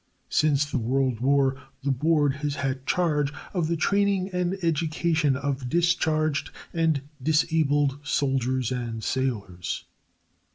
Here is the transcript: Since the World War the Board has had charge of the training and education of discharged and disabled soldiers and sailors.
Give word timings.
Since 0.29 0.65
the 0.65 0.79
World 0.79 1.19
War 1.19 1.61
the 1.83 1.91
Board 1.91 2.37
has 2.37 2.55
had 2.55 2.87
charge 2.87 3.31
of 3.53 3.67
the 3.67 3.77
training 3.77 4.31
and 4.33 4.55
education 4.63 5.35
of 5.35 5.69
discharged 5.69 6.49
and 6.73 7.03
disabled 7.21 7.99
soldiers 8.01 8.71
and 8.71 9.03
sailors. 9.03 9.85